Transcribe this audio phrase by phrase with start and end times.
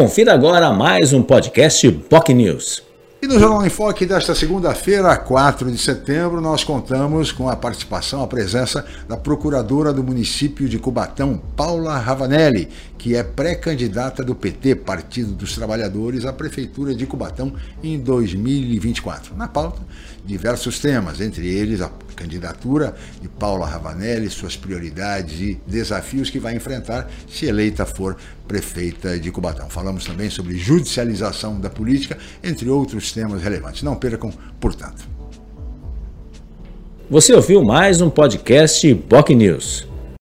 [0.00, 2.82] Confira agora mais um podcast POC News.
[3.20, 8.22] E no Jornal em Foque desta segunda-feira, 4 de setembro, nós contamos com a participação,
[8.22, 14.76] a presença da procuradora do município de Cubatão, Paula Ravanelli, que é pré-candidata do PT,
[14.76, 19.36] Partido dos Trabalhadores, à Prefeitura de Cubatão em 2024.
[19.36, 19.82] Na pauta,
[20.24, 21.90] diversos temas, entre eles a
[22.20, 28.16] candidatura de Paula Ravanelli, suas prioridades e desafios que vai enfrentar se eleita for
[28.46, 29.70] prefeita de Cubatão.
[29.70, 33.82] Falamos também sobre judicialização da política, entre outros temas relevantes.
[33.82, 35.08] Não percam, portanto.
[37.08, 39.89] Você ouviu mais um podcast POC News.